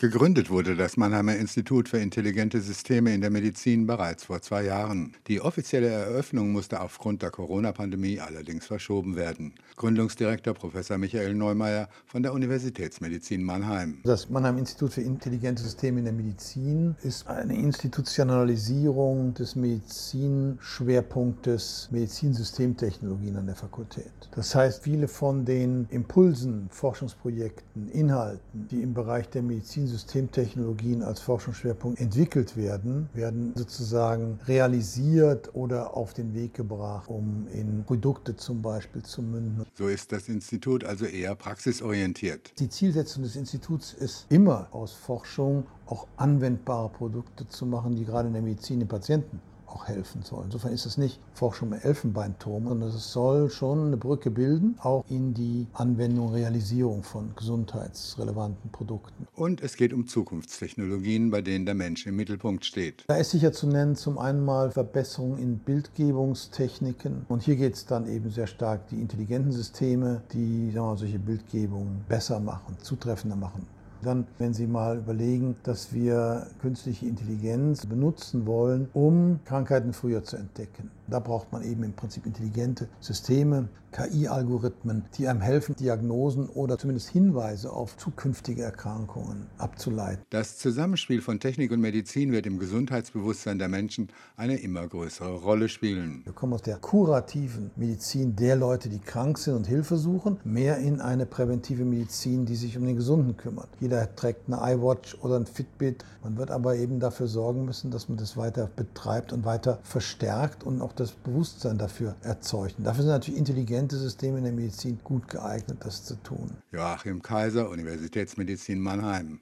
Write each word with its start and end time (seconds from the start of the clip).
Gegründet 0.00 0.48
wurde 0.48 0.76
das 0.76 0.96
Mannheimer 0.96 1.36
Institut 1.36 1.90
für 1.90 1.98
intelligente 1.98 2.62
Systeme 2.62 3.12
in 3.12 3.20
der 3.20 3.28
Medizin 3.28 3.86
bereits 3.86 4.24
vor 4.24 4.40
zwei 4.40 4.64
Jahren. 4.64 5.14
Die 5.26 5.42
offizielle 5.42 5.88
Eröffnung 5.88 6.52
musste 6.52 6.80
aufgrund 6.80 7.20
der 7.20 7.30
Corona-Pandemie 7.30 8.18
allerdings 8.18 8.64
verschoben 8.64 9.14
werden. 9.14 9.52
Gründungsdirektor 9.76 10.54
Professor 10.54 10.96
Michael 10.96 11.34
Neumeier 11.34 11.90
von 12.06 12.22
der 12.22 12.32
Universitätsmedizin 12.32 13.42
Mannheim. 13.42 14.00
Das 14.04 14.30
Mannheim 14.30 14.56
Institut 14.56 14.94
für 14.94 15.02
intelligente 15.02 15.62
Systeme 15.62 15.98
in 15.98 16.06
der 16.06 16.14
Medizin 16.14 16.96
ist 17.02 17.26
eine 17.26 17.54
Institutionalisierung 17.54 19.34
des 19.34 19.54
Medizinschwerpunktes 19.54 21.90
Medizinsystemtechnologien 21.90 23.36
an 23.36 23.44
der 23.44 23.54
Fakultät. 23.54 24.10
Das 24.34 24.54
heißt, 24.54 24.82
viele 24.82 25.08
von 25.08 25.44
den 25.44 25.86
Impulsen, 25.90 26.70
Forschungsprojekten, 26.70 27.90
Inhalten, 27.90 28.66
die 28.70 28.80
im 28.80 28.94
Bereich 28.94 29.28
der 29.28 29.42
Medizin 29.42 29.89
Systemtechnologien 29.90 31.02
als 31.02 31.20
Forschungsschwerpunkt 31.20 32.00
entwickelt 32.00 32.56
werden, 32.56 33.08
werden 33.12 33.52
sozusagen 33.56 34.38
realisiert 34.46 35.54
oder 35.54 35.96
auf 35.96 36.14
den 36.14 36.34
Weg 36.34 36.54
gebracht, 36.54 37.08
um 37.08 37.46
in 37.52 37.84
Produkte 37.84 38.36
zum 38.36 38.62
Beispiel 38.62 39.02
zu 39.02 39.22
münden. 39.22 39.64
So 39.74 39.88
ist 39.88 40.12
das 40.12 40.28
Institut 40.28 40.84
also 40.84 41.04
eher 41.04 41.34
praxisorientiert. 41.34 42.52
Die 42.58 42.68
Zielsetzung 42.68 43.22
des 43.22 43.36
Instituts 43.36 43.92
ist 43.92 44.26
immer 44.28 44.68
aus 44.72 44.92
Forschung 44.92 45.64
auch 45.86 46.06
anwendbare 46.16 46.88
Produkte 46.88 47.48
zu 47.48 47.66
machen, 47.66 47.96
die 47.96 48.04
gerade 48.04 48.28
in 48.28 48.34
der 48.34 48.42
Medizin 48.42 48.78
den 48.78 48.88
Patienten 48.88 49.40
auch 49.70 49.86
helfen 49.86 50.22
soll. 50.22 50.44
Insofern 50.44 50.72
ist 50.72 50.86
es 50.86 50.98
nicht 50.98 51.20
Forschung 51.34 51.72
im 51.72 51.78
Elfenbeinturm, 51.80 52.68
sondern 52.68 52.88
es 52.88 53.12
soll 53.12 53.50
schon 53.50 53.86
eine 53.86 53.96
Brücke 53.96 54.30
bilden, 54.30 54.76
auch 54.82 55.04
in 55.08 55.34
die 55.34 55.66
Anwendung, 55.72 56.32
Realisierung 56.32 57.02
von 57.02 57.32
gesundheitsrelevanten 57.36 58.70
Produkten. 58.70 59.26
Und 59.34 59.62
es 59.62 59.76
geht 59.76 59.92
um 59.92 60.06
Zukunftstechnologien, 60.06 61.30
bei 61.30 61.42
denen 61.42 61.66
der 61.66 61.74
Mensch 61.74 62.06
im 62.06 62.16
Mittelpunkt 62.16 62.64
steht. 62.64 63.04
Da 63.06 63.16
ist 63.16 63.30
sicher 63.30 63.52
zu 63.52 63.66
nennen 63.66 63.96
zum 63.96 64.18
einen 64.18 64.44
mal 64.44 64.70
Verbesserung 64.70 65.38
in 65.38 65.58
Bildgebungstechniken. 65.58 67.26
Und 67.28 67.42
hier 67.42 67.56
geht 67.56 67.74
es 67.74 67.86
dann 67.86 68.06
eben 68.06 68.30
sehr 68.30 68.46
stark 68.46 68.88
die 68.88 69.00
intelligenten 69.00 69.52
Systeme, 69.52 70.22
die 70.32 70.70
sagen 70.72 70.86
wir, 70.86 70.96
solche 70.96 71.18
Bildgebungen 71.18 72.04
besser 72.08 72.40
machen, 72.40 72.76
zutreffender 72.82 73.36
machen. 73.36 73.66
Dann, 74.02 74.26
wenn 74.38 74.54
Sie 74.54 74.66
mal 74.66 74.98
überlegen, 74.98 75.56
dass 75.62 75.92
wir 75.92 76.46
künstliche 76.60 77.06
Intelligenz 77.06 77.86
benutzen 77.86 78.46
wollen, 78.46 78.88
um 78.94 79.40
Krankheiten 79.44 79.92
früher 79.92 80.24
zu 80.24 80.36
entdecken. 80.36 80.90
Da 81.06 81.18
braucht 81.18 81.52
man 81.52 81.64
eben 81.64 81.82
im 81.82 81.92
Prinzip 81.92 82.24
intelligente 82.24 82.88
Systeme, 83.00 83.68
KI-Algorithmen, 83.92 85.04
die 85.18 85.26
einem 85.26 85.40
helfen, 85.40 85.74
Diagnosen 85.74 86.48
oder 86.48 86.78
zumindest 86.78 87.08
Hinweise 87.08 87.72
auf 87.72 87.96
zukünftige 87.96 88.62
Erkrankungen 88.62 89.46
abzuleiten. 89.58 90.24
Das 90.30 90.58
Zusammenspiel 90.58 91.20
von 91.20 91.40
Technik 91.40 91.72
und 91.72 91.80
Medizin 91.80 92.30
wird 92.30 92.46
im 92.46 92.60
Gesundheitsbewusstsein 92.60 93.58
der 93.58 93.68
Menschen 93.68 94.08
eine 94.36 94.60
immer 94.60 94.86
größere 94.86 95.34
Rolle 95.34 95.68
spielen. 95.68 96.22
Wir 96.24 96.32
kommen 96.32 96.52
aus 96.52 96.62
der 96.62 96.76
kurativen 96.76 97.72
Medizin 97.74 98.36
der 98.36 98.54
Leute, 98.54 98.88
die 98.88 99.00
krank 99.00 99.38
sind 99.38 99.54
und 99.54 99.66
Hilfe 99.66 99.96
suchen, 99.96 100.38
mehr 100.44 100.78
in 100.78 101.00
eine 101.00 101.26
präventive 101.26 101.84
Medizin, 101.84 102.46
die 102.46 102.56
sich 102.56 102.78
um 102.78 102.84
den 102.84 102.94
Gesunden 102.94 103.36
kümmert. 103.36 103.68
Jeder 103.90 104.14
trägt 104.14 104.42
eine 104.46 104.76
iWatch 104.76 105.16
oder 105.20 105.34
ein 105.34 105.46
Fitbit. 105.46 106.04
Man 106.22 106.36
wird 106.36 106.52
aber 106.52 106.76
eben 106.76 107.00
dafür 107.00 107.26
sorgen 107.26 107.64
müssen, 107.64 107.90
dass 107.90 108.08
man 108.08 108.18
das 108.18 108.36
weiter 108.36 108.70
betreibt 108.76 109.32
und 109.32 109.44
weiter 109.44 109.80
verstärkt 109.82 110.62
und 110.62 110.80
auch 110.80 110.92
das 110.92 111.10
Bewusstsein 111.10 111.76
dafür 111.76 112.14
erzeugt. 112.22 112.78
Und 112.78 112.84
dafür 112.84 113.02
sind 113.02 113.10
natürlich 113.10 113.40
intelligente 113.40 113.96
Systeme 113.96 114.38
in 114.38 114.44
der 114.44 114.52
Medizin 114.52 115.00
gut 115.02 115.26
geeignet, 115.26 115.78
das 115.80 116.04
zu 116.04 116.14
tun. 116.22 116.52
Joachim 116.70 117.20
Kaiser, 117.20 117.68
Universitätsmedizin 117.68 118.78
Mannheim. 118.78 119.38